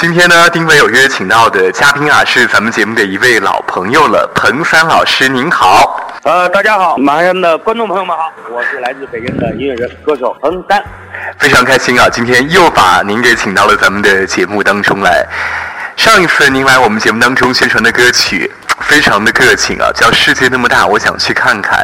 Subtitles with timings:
[0.00, 6.00] 今天呢，丁伟有约请到的嘉宾啊，是咱们节目的一位老朋友了，彭三老师，您好。
[6.22, 10.82] 呃，大家好，马上的观众朋友们好，我是来自北京的音乐人、歌手彭丹。
[11.38, 15.22] 非常开心啊，今天又把您给请到了咱们的节目当中来。
[15.98, 21.78] 上一次您来我们节目当中宣传的歌曲，非常的个性啊，叫《世界那么大，我想去看看》。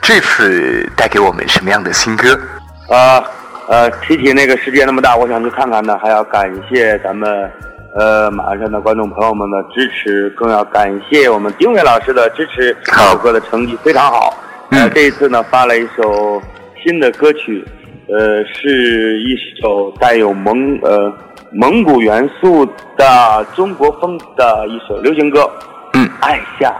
[0.00, 2.38] 这次带给我们什么样的新歌？
[2.86, 3.24] 呃
[3.68, 7.50] 呃，提起那个世界那么大，我想去看看呢，还要感谢咱们
[7.94, 12.76] 呃马鞍山的观众朋友们的支持，更要感谢我们丁伟老师的支持。
[12.84, 14.36] 这首歌的成绩非常好。
[14.70, 16.42] 呃，这一次呢发了一首
[16.82, 17.64] 新的歌曲，
[18.08, 21.12] 呃，是一首带有蒙呃
[21.50, 25.50] 蒙古元素的中国风的一首流行歌。
[25.94, 26.74] 嗯，爱下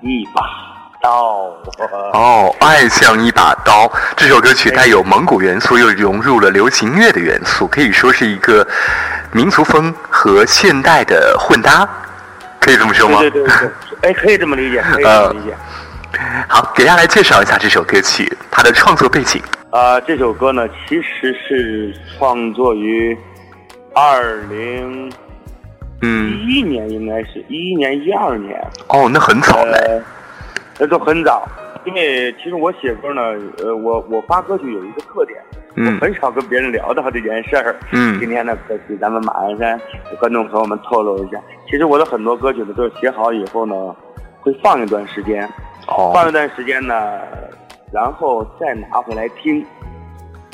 [0.00, 0.42] 一把
[1.02, 1.54] 刀。
[2.12, 3.90] 哦，爱像一把刀。
[4.16, 8.66] 这首歌曲带有蒙古元素，又融入了流行乐的元素，可以说是一个
[9.32, 11.88] 民族风和现代的混搭，
[12.60, 13.18] 可以这么说吗？
[13.18, 13.52] 对对对
[14.00, 15.56] 对，哎，可以这么理解， 可以这么理解。
[16.48, 19.42] 好，给大家来介绍一下这首歌曲，它的创作背景。
[19.70, 23.16] 啊、这首歌呢，其实是创作于
[23.94, 25.10] 二零
[26.02, 28.60] 嗯，一一年，应该是一一年、一二年。
[28.88, 29.72] 哦，那很早嘞。
[29.88, 30.02] 呃，
[30.78, 31.46] 那都很早，
[31.84, 33.22] 因为其实我写歌呢，
[33.58, 35.40] 呃，我我发歌曲有一个特点，
[35.76, 37.76] 嗯我很少跟别人聊到这件事儿。
[37.92, 39.78] 嗯今天呢，可给咱们马鞍山
[40.10, 43.74] 的观众朋友们透露一下，其实我的很多歌曲呢，都是写好以后呢，
[44.40, 45.44] 会放一段时间，
[45.86, 47.20] 哦放哦，一段时间呢，
[47.92, 49.64] 然后再拿回来听。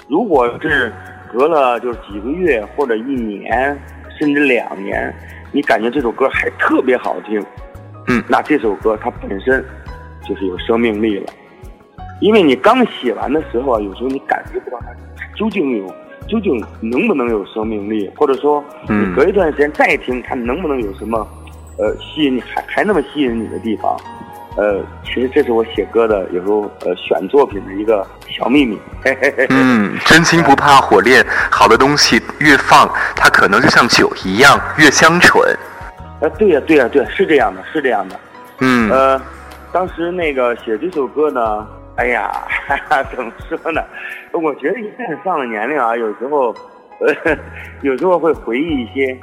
[0.08, 0.92] 如果是
[1.32, 3.78] 隔了就是几个月或者一年
[4.18, 5.14] 甚至两年，
[5.52, 7.44] 你感觉这首歌还特别好听，
[8.08, 9.62] 嗯那这首歌它本身
[10.28, 11.26] 就是有生命力了。
[12.20, 14.86] 因为你刚写完的时候啊，有时候你感觉不到它
[15.36, 15.86] 究竟有
[16.26, 21.26] 究竟能不能有生命力，或者说你嗯隔一段时间再听，它能不能有什么
[21.78, 23.96] 呃吸引你还还那么吸引你的地方？
[24.56, 28.76] 呃，其实这是我写歌的有时候呃选作品的一个小秘密。
[29.04, 35.40] 嘿嘿嘿嘿嗯，真心不怕火炼，好的东西越放，它可能就像酒一样越香醇。
[36.20, 38.18] 呃，对呀、对呀、对，是这样的，是这样的。
[38.58, 39.22] 嗯，呃，
[39.72, 42.30] 当时那个写这首歌呢，哎呀，
[42.66, 43.82] 哈哈，怎么说呢？
[44.32, 46.54] 我觉得一旦上了年龄啊，有时候，
[47.00, 47.36] 呃，
[47.82, 49.16] 有时候会回忆一些，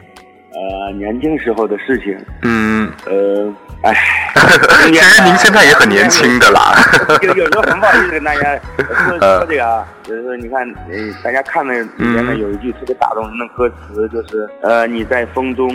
[0.53, 2.17] 呃，年轻时候的事情。
[2.43, 3.93] 嗯，呃，哎，
[4.87, 6.75] 其实您现在也很年轻的啦。
[7.23, 15.69] 有有时候很不好意思跟大家说呃说这个啊，就是说你看，呃，大家看那里面呢嗯有一句特别打动人的歌词，就是呃，你在风中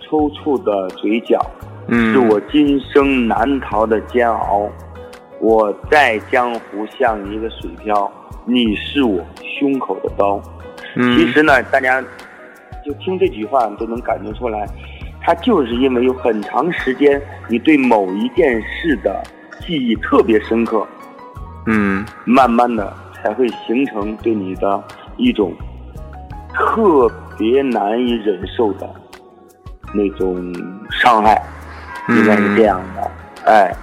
[0.00, 1.38] 抽搐的嘴角，
[1.88, 4.68] 嗯，是我今生难逃的煎熬。
[5.40, 8.10] 我在江湖像一个水漂，
[8.46, 9.22] 你是我
[9.58, 10.40] 胸口的刀。
[10.96, 12.02] 嗯，其实呢，大家
[12.84, 14.66] 就听这句话，都能感觉出来，
[15.20, 19.22] 他就是因为有很长时间你对某一件事的
[19.60, 20.86] 记忆特别深刻，
[21.66, 24.82] 嗯慢慢的才会形成对你的
[25.16, 25.52] 一种
[26.54, 28.88] 特别难以忍受的
[29.92, 30.52] 那种
[30.90, 31.42] 伤害，
[32.08, 33.10] 嗯应该是这样的，
[33.46, 33.74] 哎，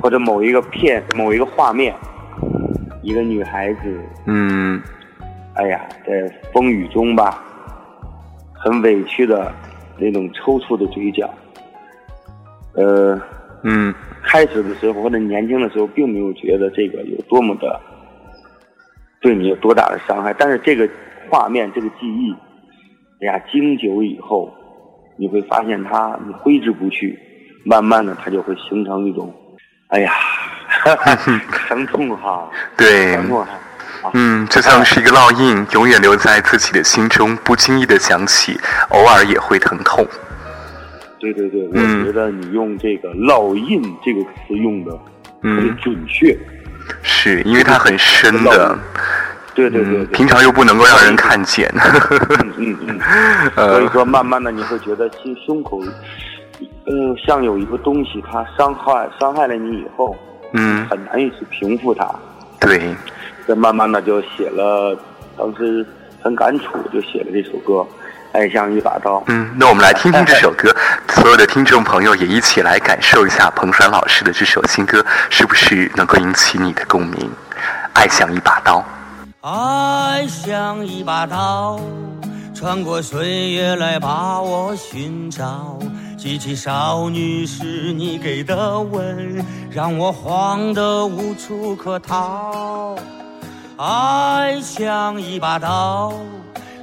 [0.00, 1.94] 或者某一个片、某一个画面，
[3.02, 4.80] 一个女孩子嗯。
[5.54, 7.42] 哎呀，在风雨中吧，
[8.54, 9.52] 很委屈的
[9.98, 11.28] 那种抽搐的嘴角。
[12.74, 13.20] 呃，
[13.64, 13.94] 嗯。
[14.24, 17.78] 开始的时候或者年轻的时候，并没有觉得这个有多么的
[19.20, 20.88] 对你有多大的伤害，但是这个
[21.28, 22.32] 画面、这个记忆，
[23.20, 24.48] 哎呀，经久以后，
[25.18, 27.18] 你会发现它你挥之不去，
[27.64, 29.34] 慢慢的它就会形成一种，
[29.88, 30.12] 哎呀，
[31.68, 33.48] 疼痛哈，对，疼痛哈。
[34.14, 38.58] 嗯，就像是一个烙印，永远留在自己的心中，不经意的想起，
[38.88, 40.04] 偶尔也会疼痛。
[41.20, 44.98] 对对对，我嗯觉得你用这个“烙印”这个词用的
[45.42, 46.36] 嗯，准确。
[47.00, 48.76] 是因为它很深的，
[49.54, 51.72] 对对对嗯，平常又不能够让人看见。
[51.76, 53.00] 嗯嗯嗯，
[53.54, 55.80] 所以呃，说慢慢的你会觉得心胸口，
[56.84, 60.16] 呃，像有一个东西它伤害伤害了你以后，
[60.52, 62.08] 嗯，很难以去平复它。
[62.60, 62.94] 对，
[63.46, 64.96] 这慢慢的就写了，
[65.36, 65.84] 当时
[66.22, 67.74] 很感触，就写了这首歌
[68.32, 69.16] 《爱像一把刀》。
[69.26, 70.74] 嗯，那我们来听听这首歌，
[71.08, 77.30] 所有的听众朋友也一起来感受一下彭栓老师的这首新歌，是不是能够引起你的共鸣？
[77.94, 78.84] 爱像一把刀。
[79.40, 81.80] 爱像一把刀，
[82.62, 85.76] 穿过岁月来把我寻找。
[86.16, 92.94] 记起少女时你给的吻，让我慌得无处可逃。
[93.76, 96.12] 爱像一把刀，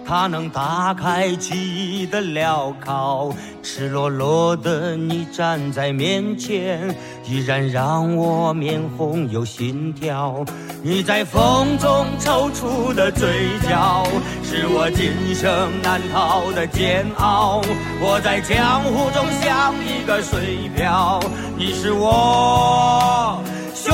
[0.10, 3.32] 它能打开记忆的镣铐。
[3.62, 6.90] 赤裸裸的你站在面前，
[7.28, 10.44] 依然让我面红又心跳。
[10.82, 13.30] 你在风中抽搐的嘴
[13.62, 14.04] 角，
[14.44, 17.62] 是我今生难逃的煎熬。
[18.02, 21.20] 我在江湖中像一个水漂，
[21.56, 23.40] 你是我
[23.76, 23.94] 胸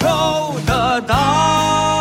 [0.00, 1.91] 口的刀。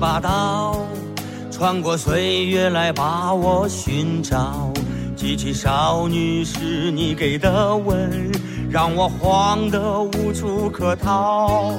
[0.00, 0.86] 把刀，
[1.50, 4.72] 穿过岁月来把我寻找。
[5.14, 8.32] 记起少女时你给的吻，
[8.70, 11.74] 让我慌得无处可逃。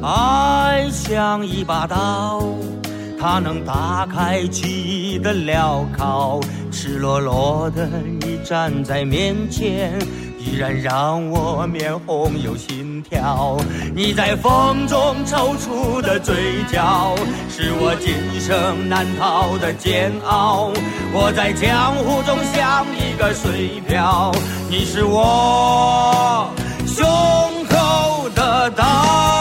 [0.00, 2.40] 爱像一把刀，
[3.26, 6.42] 它能打开记忆的镣铐。
[6.70, 7.88] 赤裸裸的
[8.20, 9.98] 你站在面前。
[10.38, 13.56] 依然让我面红又心跳，
[13.94, 16.34] 你在风中抽搐的嘴
[16.70, 17.14] 角，
[17.48, 20.70] 是我今生难逃的煎熬。
[21.14, 24.30] 我在江湖中像一个水漂，
[24.68, 26.46] 你是我
[26.86, 27.02] 胸
[27.70, 29.33] 口的刀。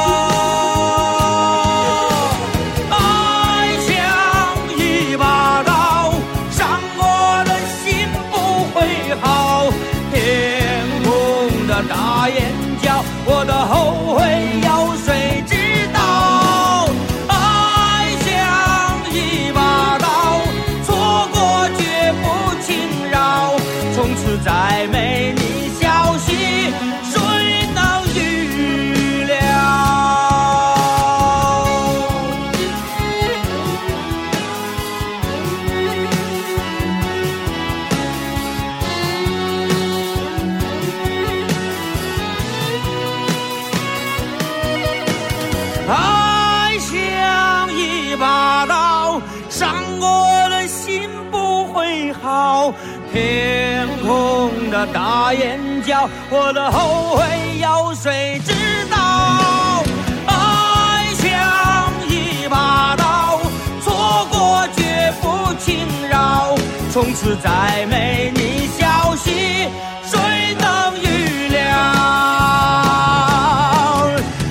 [55.34, 57.24] 眼角，我的后悔
[57.60, 58.54] 有谁知
[58.90, 59.84] 道？
[60.28, 63.40] 爱像一把刀，
[63.82, 66.56] 错过绝不轻饶。
[66.92, 69.68] 从此再没你消息，
[70.06, 70.20] 谁
[70.60, 71.66] 能预料？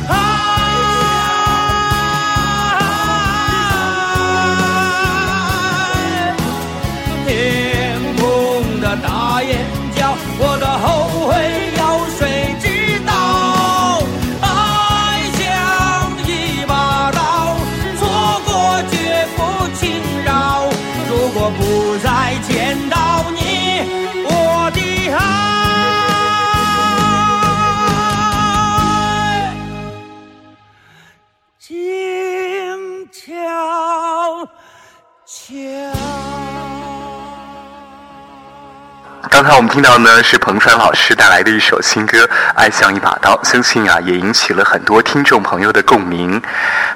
[0.09, 0.13] 啊，
[7.27, 9.51] 天空的大雁
[10.39, 11.62] 我的后悔
[39.43, 42.17] 刚才我们听到呢是彭川老师带来的一首新歌
[42.55, 46.41] 《爱像一把刀》，相信啊也引起了很多听众朋友的共鸣。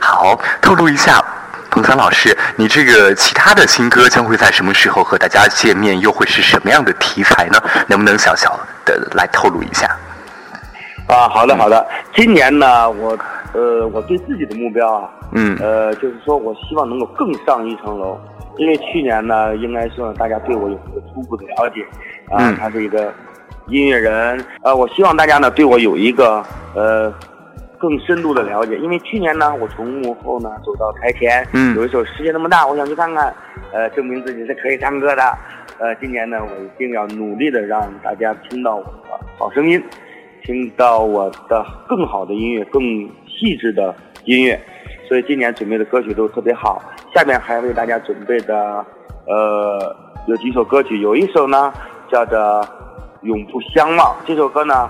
[0.01, 1.21] 好，透露一下，
[1.73, 5.99] 彭川老师，你这个其他的新歌将会在什么时候和大家见面？
[5.99, 7.61] 又会是什么样的题材呢？
[7.89, 9.89] 能不能小小的来透露一下？
[11.09, 11.85] 啊，好的好的。
[12.15, 13.19] 今年呢，我
[13.55, 18.17] 呃我对自己的目标啊，嗯，呃就是说我希望能够更上一层楼。
[18.59, 21.85] 因为去年呢，应该说大家对我有一个初步的了解，
[22.31, 23.13] 啊，他是一个
[23.69, 26.43] 音乐人，呃，我希望大家呢对我有一个
[26.75, 27.13] 呃
[27.79, 28.77] 更深度的了解。
[28.79, 33.33] 因为去年呢，我从幕后呢走到台前，嗯，有一首世界那么大，我想去看看，
[33.73, 35.23] 呃，证明自己是可以唱歌的。
[35.79, 38.91] 呃，今年呢，我一定要努力的让大家听到我的
[39.39, 39.83] 好声音，
[40.43, 42.83] 听到我的更好的音乐，更
[43.29, 44.59] 细致的音乐。
[45.07, 46.83] 所以今年准备的歌曲都特别好。
[47.15, 48.85] 下面还为大家准备的，
[49.27, 51.73] 呃，有几首歌曲，有一首呢
[52.11, 52.39] 叫做
[53.23, 54.15] 《永不相忘》。
[54.27, 54.89] 这首歌呢，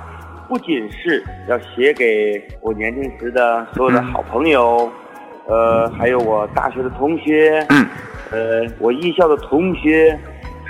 [0.49, 4.91] 不仅是要写给我年轻时的所有的好朋友，
[5.49, 7.87] 呃，还有我大学的同学，嗯，
[8.31, 10.17] 呃，我艺校的同学，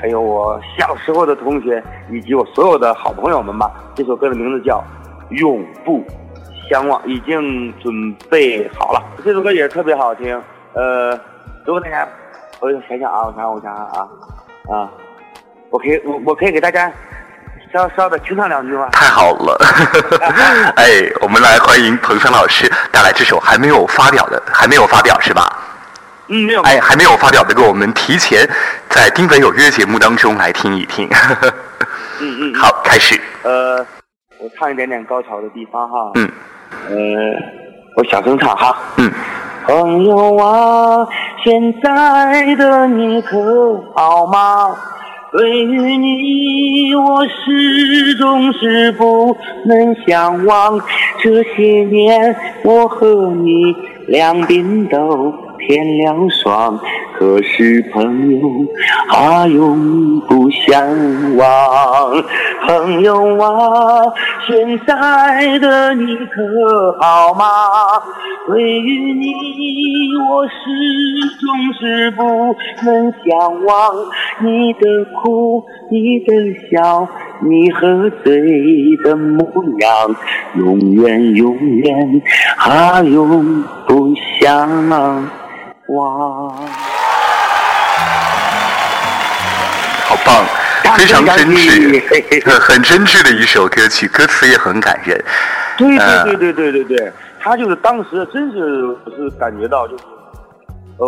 [0.01, 3.69] 还还有我小时候的同学，以及我所有的好朋友们吧。
[3.93, 4.81] 这首歌的名字叫
[5.35, 6.01] 《永不
[6.71, 9.03] 相忘》，已经准备好了。
[9.25, 10.41] 这首歌也是特别好听。
[10.75, 11.11] 呃，
[11.65, 12.09] 如果大家，
[12.61, 14.09] 我想想啊，我想我想想啊
[14.71, 14.93] 啊，
[15.71, 16.91] 我可以我我可以给大家
[17.73, 18.89] 稍稍的清唱两句吗？
[18.93, 19.59] 太好了，
[20.77, 20.85] 哎，
[21.21, 25.47] 我们来欢迎彭山老师带来这首还没有发表的，还没有发表是吧？
[26.29, 26.63] 嗯，没有。
[26.63, 28.49] 哎，还没有发表的歌，我们提前
[28.89, 31.09] 在《丁北有约》节目当中来听一听。
[32.21, 32.55] 嗯嗯。
[32.55, 33.21] 好，开始。
[33.43, 33.79] 呃，
[34.39, 35.97] 我唱一点点高潮的地方哈。
[36.15, 36.29] 嗯。
[36.89, 36.97] 呃，
[37.97, 38.77] 我小声唱哈。
[38.97, 39.13] 嗯。
[39.67, 41.07] 朋友啊，
[41.45, 43.37] 现在的你可
[43.95, 44.77] 好吗？
[45.37, 50.81] 对于你，我始终是不能相忘。
[51.23, 53.77] 这些年，我和你
[54.09, 55.35] 两鬓都。
[55.59, 56.79] 添了霜，
[57.19, 58.49] 可是朋友
[59.09, 62.23] 啊，永不相忘。
[62.67, 64.03] 朋友啊，
[64.47, 67.45] 现在的你可好吗？
[68.49, 69.33] 对于你，
[70.29, 70.55] 我始
[71.41, 71.47] 终
[71.79, 72.23] 是不
[72.85, 73.95] 能相忘。
[74.41, 76.33] 你的哭，你的
[76.71, 77.09] 笑，
[77.43, 78.41] 你喝醉
[79.05, 79.45] 的模
[79.81, 80.17] 样，
[80.55, 82.23] 永远永远
[82.57, 84.69] 啊，永不相
[85.89, 86.55] 忘。
[90.27, 90.45] 棒，
[90.99, 95.25] 非常真挚，很很真挚的一首歌曲，歌词也很感人。
[95.79, 100.05] 对对对对对对对，他就是当时真是是感觉到就是，
[100.99, 101.07] 呃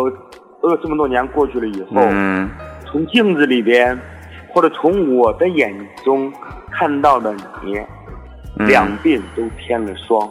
[0.61, 2.49] 呃这么多年过去了以后，嗯，
[2.89, 3.99] 从镜子里边
[4.53, 5.73] 或者从我的眼
[6.03, 6.31] 中
[6.71, 7.79] 看到的你，
[8.65, 10.29] 两鬓都添了霜，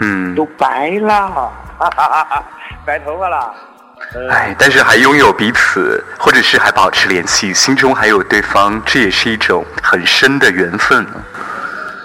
[0.00, 2.44] 嗯，都白了，哈哈哈哈。
[2.84, 3.52] 白头发了，
[4.30, 11.04] 哎，但是还拥有彼此，或者是还保持联系，心中还有对方，这也是一种很深的缘分。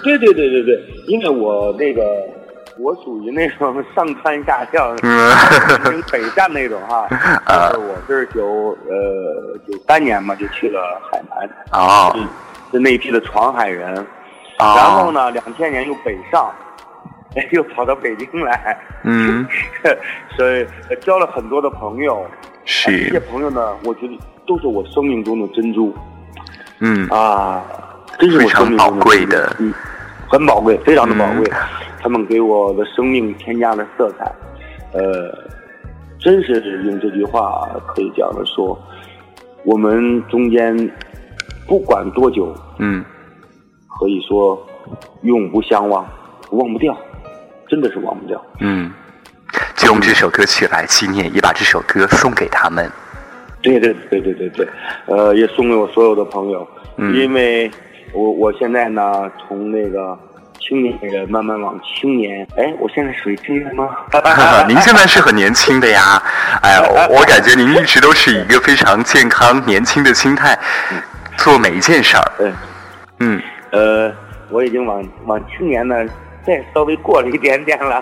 [0.02, 2.02] 对对对对对，因为我那个，
[2.76, 7.06] 我属于那种上蹿下跳、嗯北站那种哈。
[7.46, 11.48] 就是我是九呃九三年嘛，就去了海南。
[11.80, 12.14] 哦。
[12.72, 13.94] 是那一批的闯海人。
[14.58, 16.52] 然后呢，两千年又北上。
[17.34, 19.46] 哎， 又跑到北京来，嗯，
[20.36, 20.66] 所以
[21.00, 22.26] 交了很多的朋友，
[22.64, 23.04] 是。
[23.06, 25.94] 这些朋友呢，我觉得都是我生命中的珍珠，
[26.80, 27.06] 嗯。
[27.08, 27.64] 啊，
[28.18, 28.98] 真是我生命中
[29.28, 29.72] 的，嗯，
[30.28, 31.50] 很宝贵，非常的宝贵，
[32.00, 34.30] 他们给我的生命添加了色彩，
[34.92, 35.32] 呃，
[36.18, 38.78] 真是用这句话可以讲的说，
[39.64, 40.76] 我们中间
[41.66, 43.02] 不管多久，嗯，
[43.98, 44.60] 可以说
[45.22, 46.06] 永不相忘，
[46.50, 46.94] 忘不掉。
[47.72, 48.38] 真的是忘不掉。
[48.60, 48.92] 嗯，
[49.74, 52.86] 就用这首歌曲来纪念，也把这首歌送给他们。
[53.62, 54.68] 对对对对对对，
[55.06, 56.68] 呃，也送给我所有的朋友。
[56.98, 57.70] 嗯，因为
[58.12, 59.02] 我我现在呢，
[59.38, 60.18] 从那个
[60.60, 62.46] 青年人慢慢往青年。
[62.58, 63.88] 哎，我现在属于青年吗？
[64.68, 66.22] 您现在是很年轻的呀。
[66.60, 70.58] 哎呀，我感觉您一直都是以一个非常健康、年轻的心态
[71.38, 72.32] 做每一件事儿。
[72.38, 72.52] 嗯
[73.20, 74.12] 嗯，呃，
[74.50, 75.96] 我已经往往青年呢。
[76.44, 78.00] 对，稍微过了一点点了。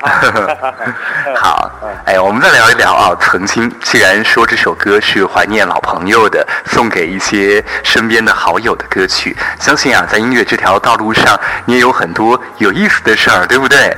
[1.37, 1.71] 好，
[2.07, 3.15] 哎，我们再聊一聊啊。
[3.21, 13.95] 曾经，既然说这首歌是怀念老朋友的，送给一些身边的好友的歌曲，相信啊，在音乐这条道路上，你也有很多有意思的事儿，对不对？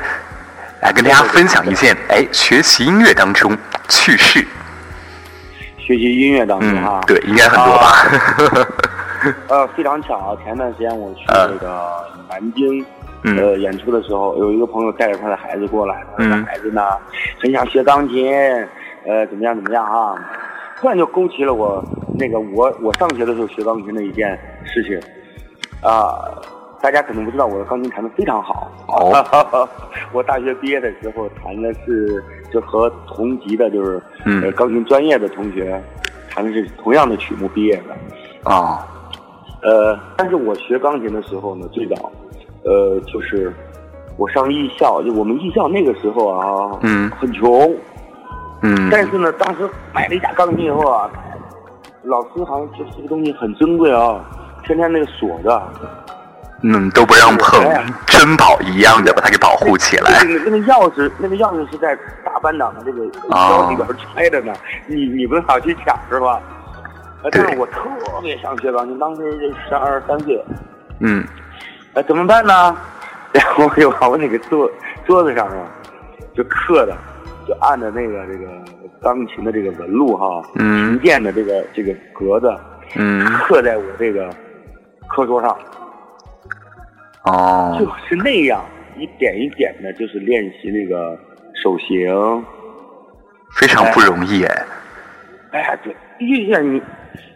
[0.80, 3.56] 来跟大家分享一件，哎，学习音乐当中
[3.88, 4.44] 趣事。
[5.78, 8.66] 学习音乐当中啊，对，应该很多吧。
[9.46, 12.84] 呃，非常巧，前段时间我去那个南京。
[12.84, 13.01] 呃，
[13.59, 16.83] 演出的时候，有一个朋友带着他的孩子过来，他的孩子呢
[17.41, 18.33] 很想学钢琴，
[19.07, 20.14] 呃，怎么样怎么样啊？
[20.79, 21.85] 突然就勾起了我
[22.19, 25.00] 那个我我上学的时候学钢琴的一件事情
[25.81, 26.14] 啊。
[26.83, 28.69] 大家可能不知道，我的钢琴弹的非常好。
[28.88, 29.69] 哦。
[30.12, 32.21] 我大学毕业的时候弹的是
[32.52, 35.81] 就和同级的，就是呃钢琴专业的同学
[36.35, 38.50] 弹的是同样的曲目毕业的。
[38.50, 38.85] 啊。
[39.62, 42.11] 呃，但是我学钢琴的时候呢，最早。
[42.64, 43.52] 呃，就是
[44.16, 47.75] 我上艺校，就我们艺校那个时候啊，嗯，很穷，
[48.62, 51.11] 嗯，但是呢，当时买了一架钢琴以后啊，
[52.04, 54.21] 老师好像觉得这个东西很珍贵啊，
[54.64, 55.62] 天天那个锁着，
[56.62, 57.61] 嗯，都不让碰，
[58.07, 60.23] 珍宝一样的把它给保护起来。
[60.23, 64.52] 那个那个钥匙，那个钥匙是在大班长的这个腰里边揣着呢，
[64.87, 66.40] 你你不好去抢是吧？
[67.33, 67.81] 但是我特
[68.21, 70.45] 别想学钢琴，当时就十二三岁，
[71.00, 71.25] 嗯。
[71.94, 72.76] 哎，怎么办呢？
[73.32, 74.70] 然后就把我那个桌
[75.06, 75.66] 桌子上啊，
[76.34, 76.96] 就刻的，
[77.46, 78.46] 就按着那个这个
[79.00, 82.54] 钢琴的这个纹路哈，琴键的这个这个格子，
[82.96, 84.28] 嗯，刻在我这个
[85.08, 85.56] 课桌上，
[87.25, 88.62] 哦，就是那样
[88.99, 91.18] 一点一点的，就是练习那个
[91.62, 92.44] 手型。
[93.54, 94.66] 非常不容易哎。
[95.52, 96.82] 哎呀，对，就像你，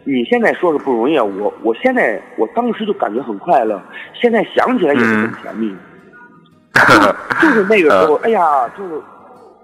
[0.03, 3.81] 你现在说是不容易啊，我我现在我当时就感觉很快乐，
[4.13, 5.75] 现在想起来也是很甜蜜。
[6.73, 9.01] 就就是那个时候， 哎呀，就是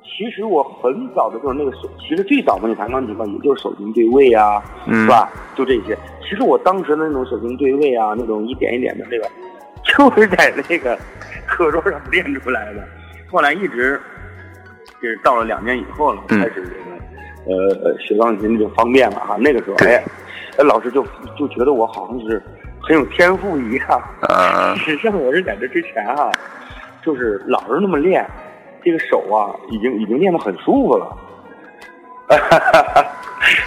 [0.01, 5.29] 其实我很早的时候那个手，其实最早的那弹钢琴吧，也就是手型对位啊，是吧？
[5.55, 5.97] 就这些。
[6.21, 9.29] 其实我当时的那种手型对位啊，那种一点一点的那个，
[9.85, 10.97] 就是在那个
[11.45, 12.83] 课桌上练出来的。
[13.31, 13.99] 后来一直
[15.01, 16.92] 就是到了两年以后了，开始这个。
[17.45, 19.35] 呃，学钢琴就方便了哈。
[19.39, 20.03] 那个时候，哎，
[20.63, 21.05] 老师就
[21.37, 22.41] 就觉得我好像是
[22.81, 24.01] 很有天赋一样。
[24.21, 24.75] 啊。
[24.79, 26.31] 实际上我是在这之前哈，
[27.03, 28.25] 就是老是那么练，
[28.83, 31.17] 这个手啊，已经已经练得很舒服了。
[32.29, 33.05] 哈哈哈！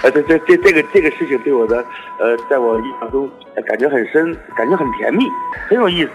[0.03, 1.85] 呃，这这这这个这个事情对我的
[2.19, 3.31] 呃，在我印象中
[3.67, 5.25] 感觉很深，感觉很甜蜜，
[5.69, 6.13] 很有意思。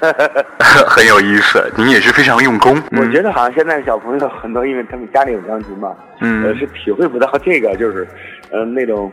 [0.86, 2.80] 很有意思，您也是非常用功。
[2.96, 8.06] 我觉得好像现在小朋友很多，因为他们家里有钢琴嘛，嗯，呃，是体会不到这个，就是，
[8.50, 9.12] 呃，那种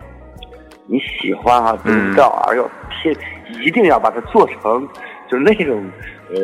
[0.87, 3.15] 你喜欢哈，知道而又偏，
[3.63, 4.87] 一定要把它做成，
[5.29, 5.83] 就是那种
[6.29, 6.35] 呃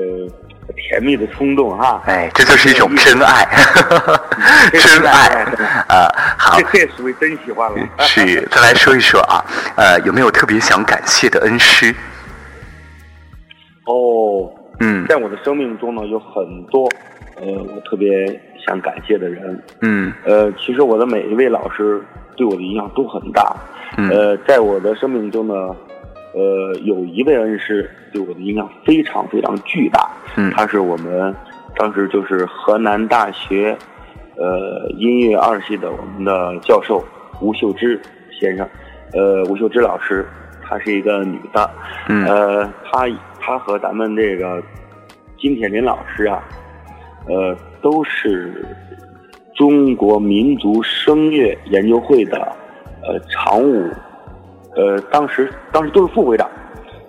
[0.75, 2.01] 甜蜜的冲动哈。
[2.05, 3.47] 哎，这就是一种真爱，
[4.71, 5.45] 真爱
[5.87, 6.11] 啊！
[6.37, 7.77] 好，这这属于真喜欢了。
[7.99, 9.43] 是，再来说一说啊，
[9.77, 11.93] 呃，有没有特别想感谢的恩师？
[14.73, 16.89] 哦，嗯，在我的生命中呢，有很多，
[17.37, 18.25] 呃，我特别
[18.65, 22.01] 想感谢的人，嗯，呃，其实我的每一位老师
[22.35, 23.55] 对我的影响都很大，
[23.97, 25.53] 嗯，呃，在我的生命中呢，
[26.33, 31.33] 呃，有一位恩师对我的影响非常非常巨大，嗯，他是我们
[31.75, 33.77] 当时就是河南大学，
[34.35, 37.03] 呃，音乐二系的我们的教授
[37.41, 38.01] 吴秀芝
[38.31, 38.67] 先生，
[39.13, 40.25] 呃，吴秀芝老师，
[40.63, 41.69] 她是一个女的，
[42.09, 43.07] 嗯，呃，她。
[43.45, 44.63] 他和咱们这个
[45.37, 46.41] 金铁林老师啊，
[47.27, 48.65] 呃，都是
[49.53, 52.37] 中国民族声乐研究会的
[53.01, 53.91] 呃常务，
[54.77, 56.49] 呃，当时当时都是副会长，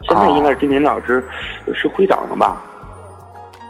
[0.03, 1.25] 现在应该是金铁林老师
[1.73, 2.61] 是会长了吧？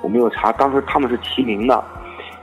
[0.03, 1.85] 我没有查，当时他们是齐名的。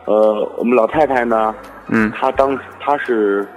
[0.06, 1.56] 呃，我们老太太呢，
[1.88, 3.48] 嗯，她当时她是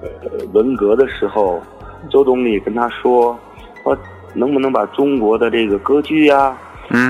[0.00, 0.08] 呃
[0.52, 1.60] 文革的时候，
[2.08, 3.36] 周总理跟她说
[3.82, 3.98] 说。
[4.34, 6.56] 能不能把中国的这个歌剧呀，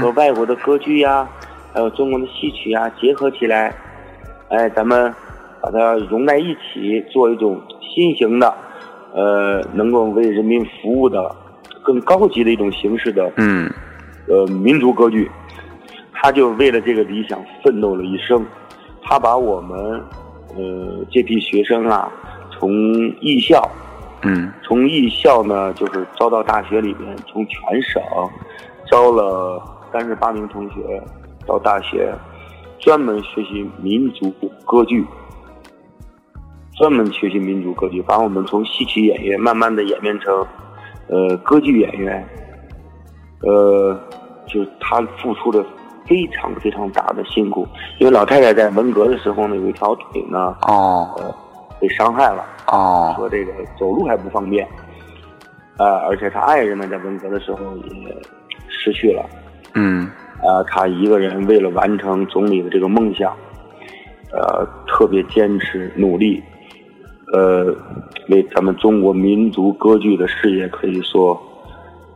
[0.00, 1.26] 和外国的歌剧呀，
[1.72, 3.74] 还有中国的戏曲呀结合起来，
[4.50, 5.12] 哎，咱们
[5.60, 8.54] 把它融在一起，做一种新型的，
[9.14, 11.34] 呃，能够为人民服务的
[11.82, 13.70] 更高级的一种形式的，嗯，
[14.28, 15.30] 呃，民族歌剧。
[16.12, 18.44] 他就为了这个理想奋斗了一生，
[19.02, 19.78] 他把我们
[20.56, 22.10] 呃这批学生啊，
[22.50, 22.72] 从
[23.20, 23.62] 艺校。
[24.24, 28.02] 嗯，从艺校呢，就是招到大学里面，从全省
[28.90, 31.02] 招了三十八名同学
[31.46, 32.12] 到大学，
[32.78, 34.30] 专门学习民族
[34.64, 35.04] 歌剧，
[36.76, 40.34] 专门学习民族歌剧，把我们从戏曲演员慢慢的演变成
[41.08, 42.26] 呃歌剧演员，
[43.42, 43.94] 呃，
[44.46, 45.64] 就他付出了
[46.06, 47.66] 非常非常大的辛苦，
[47.98, 51.34] 因为老太太在文革的时候呢，有一条腿呢，哦，
[51.84, 52.42] 被伤害了。
[52.68, 54.66] 哦，说这个走路还不方便，
[55.76, 58.16] 呃，而且他爱人呢，在文革的时候也
[58.68, 59.22] 失去了，
[59.74, 60.08] 嗯，
[60.42, 63.36] 啊，他一个人为了完成总理的这个梦想，
[64.32, 66.42] 呃，特别坚持努力，
[67.34, 67.66] 呃，
[68.30, 71.38] 为咱们中国民族歌剧的事业可以说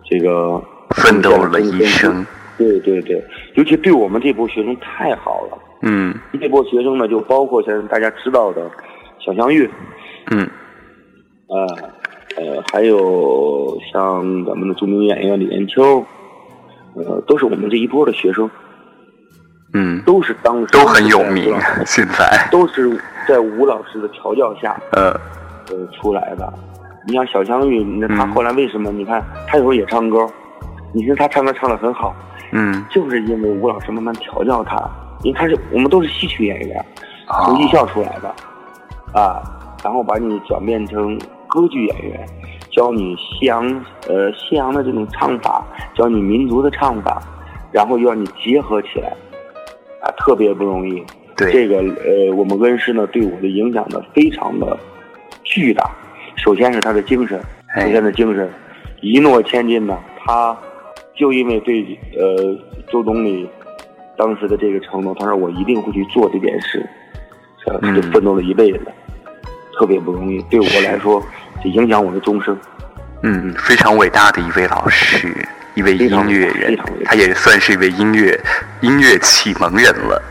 [0.02, 0.59] 这个
[0.96, 2.26] 奋斗了一生，
[2.57, 3.22] 对对对，
[3.54, 8.70] 尤其对我们这波学生太好了，嗯，这波学生呢，就包括现在大家知道的
[9.18, 9.68] 小香玉。
[10.31, 10.48] 嗯，
[11.48, 11.66] 呃，
[12.37, 16.04] 呃，还有像咱们的著名演员李艳秋，
[16.94, 18.50] 呃，都是我们这一波的学生。
[19.74, 21.54] 嗯，都是当时都很有名，
[21.85, 25.11] 现在 都是在吴老师的调教下，呃，
[25.70, 26.52] 呃出来的。
[27.07, 28.90] 你像小香玉，那他后来为什么？
[28.90, 30.26] 你看他有时候也唱歌，
[30.94, 32.14] 你说他唱歌唱的很好，
[32.52, 34.76] 嗯，就是因为吴老师慢慢调教他，
[35.22, 36.85] 因为他是我们都是戏曲演员，
[37.44, 38.35] 从艺校出来的，
[39.12, 39.42] 啊。
[39.85, 41.16] 然后把你转变成
[41.47, 42.27] 歌剧演员，
[42.68, 43.64] 教你西洋
[44.09, 47.23] 呃西洋的这种唱法，教你民族的唱法，
[47.71, 49.16] 然后又让你结合起来，
[50.03, 51.01] 啊，特别不容易。
[51.37, 54.77] 对这个呃，我们恩师呢对我的影响呢非常的
[55.44, 55.88] 巨大。
[56.35, 57.40] 首先是他的精神，
[57.77, 58.51] 首先的精神
[59.01, 60.59] 一诺千金呢，他
[61.14, 62.59] 就因为对呃
[62.90, 63.49] 周总理
[64.16, 66.85] 当时的这个承诺，他说我一定会去做这件事，
[67.81, 68.81] 他就奋斗了一辈子。
[69.78, 71.24] 特别不容易，对我来说，
[71.62, 72.58] 这影响我的终生。
[73.22, 78.38] 嗯，非常伟大的一位老师，一位音乐人，他也算是一位音乐
[78.80, 80.22] 音乐启蒙人了。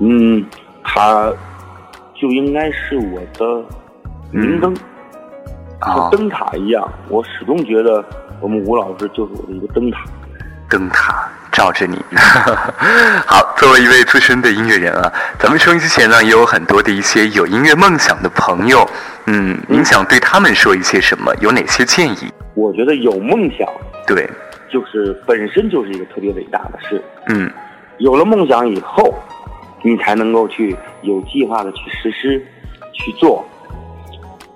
[0.00, 0.44] 嗯，
[0.82, 1.30] 他
[2.14, 3.64] 就应该是我的
[4.30, 4.74] 明灯，
[5.78, 6.90] 和灯塔一样。
[7.08, 8.02] 我始终觉得
[8.40, 10.04] 我们吴老师就是我的一个灯塔。
[10.68, 11.98] 灯塔照着你。
[13.24, 18.86] 好，作为一位资深的音乐人啊，咱们收音机前呢也有很多的一些有音乐梦想的朋友。
[19.24, 21.34] 嗯，您想对他们说一些什么？
[21.40, 22.30] 有哪些建议？
[22.54, 23.66] 我觉得有梦想，
[24.06, 24.28] 对，
[24.70, 27.02] 就是本身就是一个特别伟大的事。
[27.28, 27.50] 嗯，
[27.96, 29.14] 有了梦想以后，
[29.82, 32.46] 你才能够去有计划的去实施
[32.92, 33.42] 去做。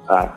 [0.07, 0.29] 啊，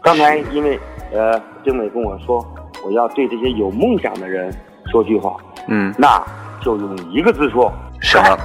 [0.00, 0.78] 刚才因为
[1.12, 2.46] 呃，丁伟跟我说，
[2.84, 4.54] 我要对这些有梦想的人
[4.92, 5.36] 说句话。
[5.68, 6.22] 嗯，那
[6.60, 8.38] 就用一个字说：什么？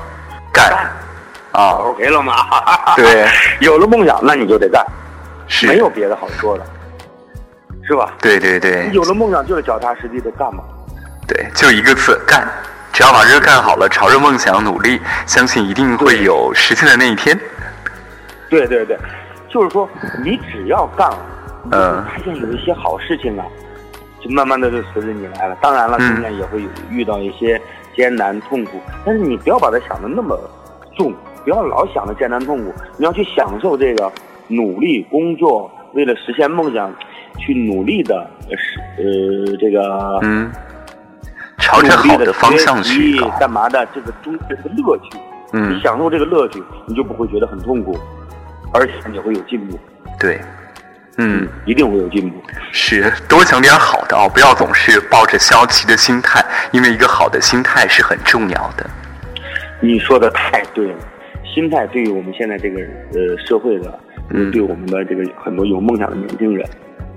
[0.52, 0.74] 干。
[1.52, 2.34] 啊，OK 了吗？
[2.96, 3.28] 对，
[3.60, 4.86] 有了梦想，那你就得干，
[5.48, 6.66] 是没有别的好说的，
[7.84, 8.14] 是吧？
[8.22, 10.64] 对对对，有了梦想就是脚踏实地的干嘛？
[11.28, 12.48] 对，就一个字干，
[12.94, 17.38] 只要把这个干好了，朝着梦想努力，相信一定会有实现的那一天。
[18.50, 18.98] 对对对，
[19.50, 19.90] 就是说
[20.24, 21.18] 你只要干了，
[21.72, 23.46] 嗯，发现有一些好事情啊，
[24.24, 25.58] 就慢慢的就随着你来了。
[25.62, 27.60] 当然了，中间也会有遇到一些
[27.96, 30.40] 艰难痛苦，但是你不要把它想的那么。
[30.98, 31.14] 重，
[31.46, 34.12] 不要老想着艰难痛苦，你要去享受这个
[34.50, 36.94] 努力工作，为了实现梦想
[37.40, 40.52] 去努力的是呃这个嗯，
[41.58, 45.18] 朝着好的方向去干嘛的这个中这个乐趣，
[45.54, 47.98] 嗯，你享受这个乐趣，你就不会觉得很痛苦，
[48.74, 49.80] 而且你会有进步。
[50.20, 50.42] 对，
[51.18, 52.42] 嗯，一定会有进步。
[52.72, 58.90] 是，多想点好的哦，不要总是抱着消极的心态，因为一个好的心态是很重要的。
[59.82, 61.00] 你说的太对了，
[61.44, 62.80] 心态对于我们现在这个
[63.14, 66.66] 呃社会的，嗯，对我们的这个很多有梦想的年轻人，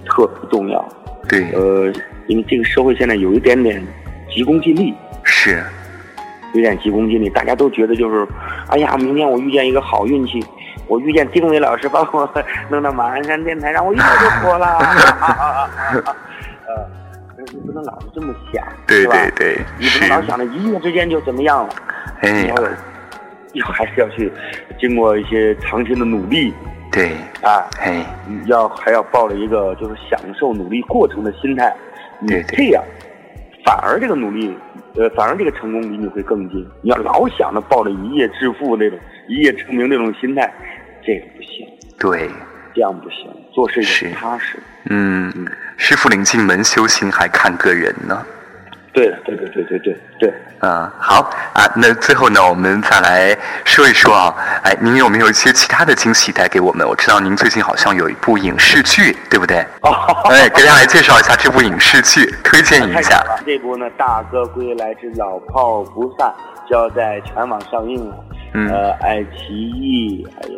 [0.07, 0.87] 特别重要。
[1.29, 1.93] 对，呃，
[2.27, 3.83] 因为这个社会现在有一点点
[4.35, 5.63] 急功近利，是，
[6.53, 8.27] 有点急功近利，大家都觉得就是，
[8.69, 10.45] 哎呀，明天我遇见一个好运气，
[10.95, 12.33] 我遇见丁伟老师把我
[12.71, 14.79] 弄到马鞍山电台，让我一下就火了。
[16.69, 16.89] 呃，
[17.53, 21.75] 你不能老是这么想，对对对，你不能老想着一夜之间就怎么样了。
[22.21, 22.49] 哎，
[23.55, 24.33] 要还是要去
[24.79, 26.55] 经过一些长期的努力，
[26.93, 27.11] 对，
[27.43, 28.07] 啊，哎，
[28.47, 31.75] 要还要抱着一个就是享受努力过程的心态，
[32.29, 32.81] 对，这样
[33.65, 34.57] 反而这个努力，
[34.95, 36.65] 呃，反而这个成功离你会更近。
[36.83, 40.53] 你要老想着抱着一夜致富那种一夜成名那种心态，
[41.05, 41.67] 这个不行，
[41.99, 42.31] 对，
[42.75, 44.59] 这样不行，做事是踏实。
[44.91, 45.33] 嗯，
[45.77, 48.25] 师傅领进门，修行还看个人呢。
[48.93, 56.87] 对对对对对对对，嗯，好啊，那最后呢，我们再来说一说啊，哎，您有没有一些其他的惊喜带给我们？
[56.87, 59.67] 我知道您最近好像有一部影视剧，对不对？
[60.31, 63.21] 哎，给大家来介绍一下这部影视剧，推荐 一下。
[63.45, 66.33] 这部呢，《大哥归来之老炮不散》
[66.71, 68.17] 就要在全网上映了。
[68.53, 68.69] 嗯。
[68.71, 70.55] 呃，爱奇艺还有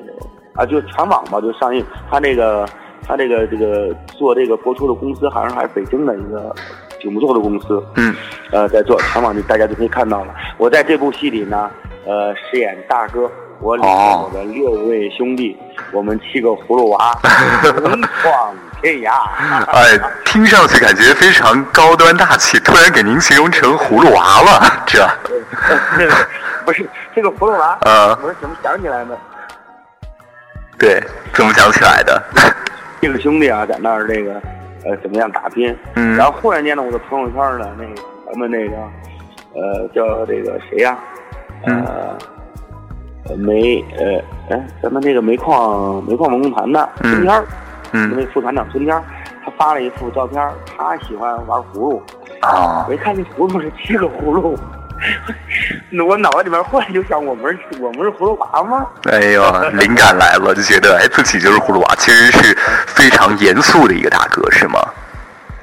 [0.56, 1.84] 啊，就全网吧就上映。
[2.10, 2.66] 他那个
[3.06, 6.54] 他这个这个做这个播出的公司，好像还是北京的一个。
[6.98, 8.16] 挺不错的公司，嗯，
[8.50, 10.34] 呃，在做全网就，大家就可以看到了。
[10.56, 11.70] 我在这部戏里呢，
[12.06, 15.56] 呃，饰演大哥，我领着我的六位兄弟，
[15.92, 17.12] 我们七个葫芦娃，
[17.84, 19.12] 勇闯天涯。
[19.70, 25.06] 哎，听上去感觉非常高端大气，突然给您形容成葫芦娃了，这？
[26.64, 29.16] 不是这个葫芦娃，呃，我是怎么想起来的？
[30.78, 31.02] 对，
[31.34, 32.22] 怎么想起来的？
[33.00, 34.40] 这个兄弟啊，在那儿这个。
[34.88, 35.76] 呃，怎么样打拼？
[35.96, 38.76] 嗯，然后忽然间呢，我的朋友圈呢，那个咱们那个，
[39.52, 40.96] 呃，叫这个谁呀？
[41.64, 42.16] 呃，
[43.36, 47.44] 煤呃，哎，咱们那个煤矿煤矿文工团的孙天儿，
[47.90, 49.02] 嗯，那副团长孙天儿，
[49.44, 50.40] 他发了一幅照片，
[50.78, 52.00] 他喜欢玩葫芦。
[52.42, 54.56] 啊，我一看那葫芦是七个葫芦。
[55.90, 58.86] 那我脑子里面忽然就想，我们是，我们是葫芦娃吗？
[59.10, 59.42] 哎呦，
[59.78, 64.78] 灵感来了，就觉得哎，自己就是葫芦娃，其实是非常严肃的一个大哥，是吗？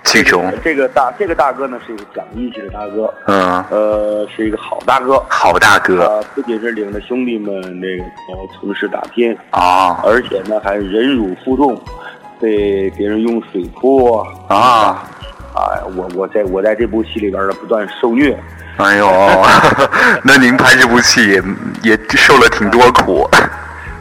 [0.05, 11.81] 剧中这个大这个大哥呢，是一个讲义气的大哥，嗯，呃，是一个好大哥，好大哥，不仅是领着兄弟们那个呃城市打拼啊，而且呢还忍辱负重，
[12.37, 15.07] 被别人用水泼啊，
[15.55, 18.37] 哎，我我在我在这部戏里边呢不断受虐。
[18.77, 19.07] 哎呦，
[20.23, 21.43] 那您拍这部戏也
[21.83, 23.29] 也受了挺多苦。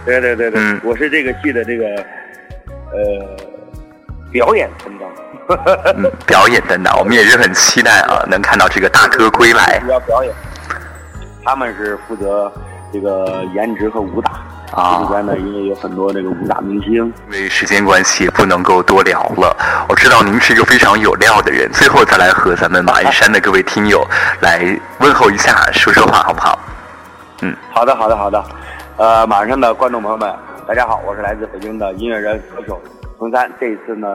[0.05, 1.85] 对对对对，嗯，我是这个戏的这个
[2.91, 3.37] 呃
[4.33, 5.09] 表演担当。
[5.97, 9.79] 嗯，表演担当，我们也是很期待啊，能看到这个大哥归来。
[9.85, 10.33] 主要表演，
[11.45, 12.51] 他们是负责
[12.93, 14.41] 这个颜值和武打，
[14.75, 16.95] 这里边呢，因为有很多这个武打明星。
[16.95, 19.55] 因为时间关系，不能够多聊了。
[19.89, 24.03] 我知道您是一个非常有料的人，最后再来和咱们马鞍山的各位听友
[24.41, 26.59] 来问候一下，说说话好不好？
[27.43, 28.43] 嗯，好的，好的，好的。
[28.97, 30.35] 呃，马鞍山的观众朋友们，
[30.67, 32.81] 大家好，我是来自北京的音乐人歌手
[33.19, 33.51] 彭三。
[33.61, 34.09] 这一次呢，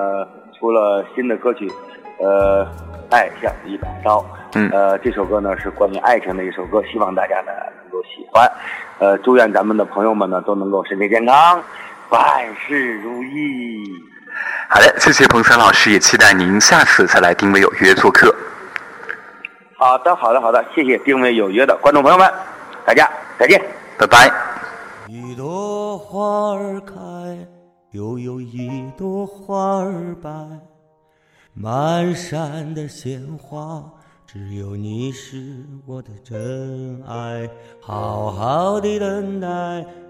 [0.59, 1.71] 出了新的歌曲，
[2.19, 2.67] 呃，
[3.09, 4.25] 爱像一把刀。
[4.53, 7.51] 嗯，呃，这首歌呢是关于爱情的一首歌，希望大家呢
[7.83, 8.49] 能够喜欢。
[8.99, 11.61] 呃，祝愿咱们的朋友们呢都能够身体健康，
[12.09, 13.83] 万事如意。
[14.69, 18.33] 好的，谢谢彭三老师，也期待您下次再来定位有约做客。
[19.77, 22.31] 好的，好的，好的，谢谢定位有约的观众朋友们，
[22.85, 23.61] 大家再见，
[23.97, 24.31] 拜拜。
[25.07, 26.93] 一朵花儿开，
[27.91, 30.29] 又有一朵花儿败，
[31.59, 33.83] 满山的鲜花。
[34.27, 37.49] 只有你是我的真爱，
[37.81, 39.47] 好好的等待，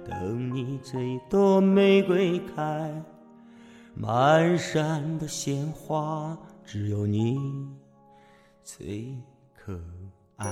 [0.04, 0.98] 等你这
[1.30, 2.92] 朵玫瑰开。
[3.94, 7.40] 满山的鲜花，只有你
[8.64, 9.16] 最
[9.56, 9.80] 可
[10.36, 10.48] 爱。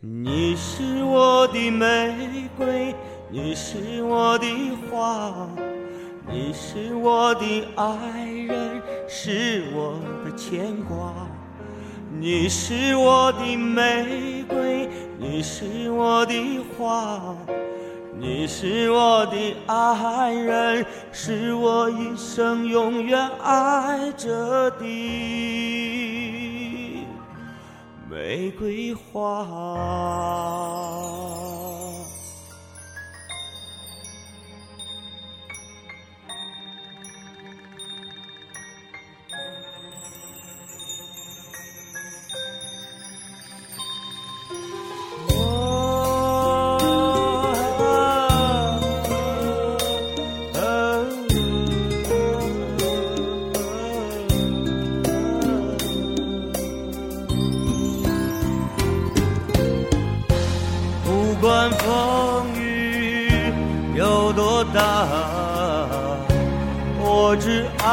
[0.00, 2.94] 你是我的玫瑰，
[3.30, 4.46] 你是我的
[4.90, 5.48] 花。
[6.28, 11.12] 你是我的爱人，是我的牵挂。
[12.18, 17.36] 你是我的玫瑰，你是我的花。
[18.18, 24.84] 你是我的爱人，是我一生永远爱着的
[28.10, 29.46] 玫瑰花。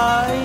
[0.04, 0.43] 爱。